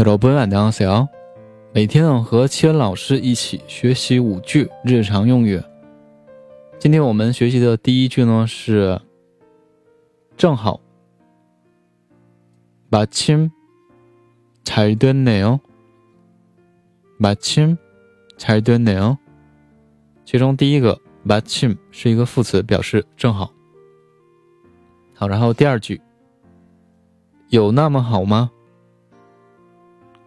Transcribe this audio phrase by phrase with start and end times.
[0.00, 1.08] 여러분안녕하세요。
[1.72, 5.62] 每天和七恩老师一起学习五句日常用语。
[6.78, 9.00] 今天我们学习的第一句呢是“
[10.36, 10.80] 正好”。
[12.90, 15.58] 마침잘됐네 요。
[17.18, 19.16] 마침잘됐네 요。
[20.24, 23.50] 其中第一个“마침”是一个副词，表示正好。
[25.14, 26.00] 好，然后第二句，
[27.48, 28.50] 有那么好吗？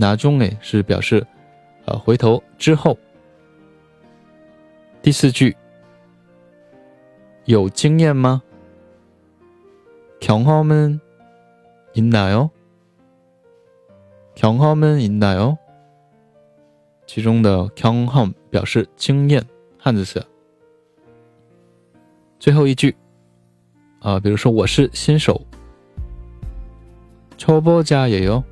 [0.00, 1.26] 나중에是表示，
[1.86, 2.96] 呃，回头之后。
[5.02, 5.56] 第四句，
[7.44, 8.42] 有经验吗？
[10.20, 10.98] 경험은있나
[12.32, 12.50] 요？
[14.34, 15.56] 경험은있나 요？
[17.06, 19.44] 其中的경험表示经验，
[19.78, 20.26] 汉字词。
[22.40, 22.96] 最后一句，
[24.00, 25.40] 啊，比如说我是新手，
[27.38, 28.42] 초보자예 요。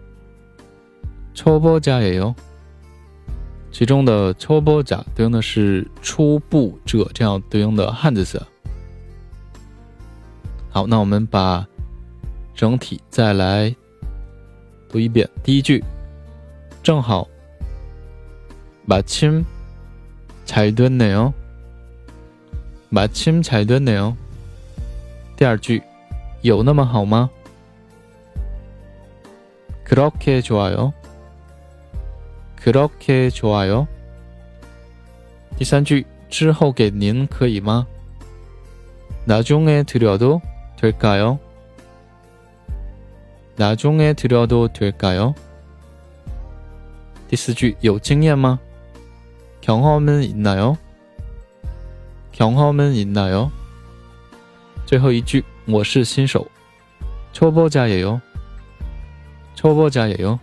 [1.38, 2.34] 초보자예 요。
[3.70, 8.40] 其中的초보자对应的是初步者，这样对应的汉字词。
[10.70, 11.66] 好，那我们把
[12.54, 13.74] 整体再来
[14.88, 15.28] 读一遍。
[15.42, 15.82] 第一句，
[16.82, 17.26] 正好，
[18.86, 21.32] 마침잘됐네 요。
[22.90, 24.14] 마침잘됐네 요。
[25.36, 25.82] 第二句，
[26.42, 27.28] 有那么好吗？
[29.84, 30.92] 그렇게좋아 요。
[32.58, 33.86] 그렇게좋아 요。
[35.56, 37.86] 第三句，之后给您可以吗？
[39.26, 41.38] 나중에드려도될까 요？
[43.56, 45.34] 나중에드려도될까 요？
[47.28, 48.58] 第四句，有经验吗？
[49.60, 50.76] 경험은있나 요？
[52.32, 53.50] 경험은있나 요？
[54.84, 56.46] 最后一句，我是新手，
[57.32, 58.20] 초보자예 요。
[59.54, 60.38] 초보자예 요。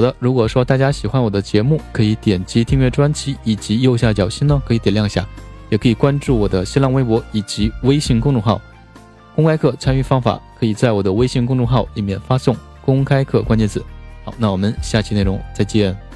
[0.00, 5.26] 好的，如果说大家喜欢我的节目，可以点击订阅专辑，以及右下角心呢可以点亮一下，
[5.68, 8.58] 也可以关注我的新浪微博以及微信公众号。
[9.36, 13.84] 公开课参与方法可以在我的微信公众号里面发送“公开课”关键字。
[14.24, 16.09] 好，那我们下期内容再见。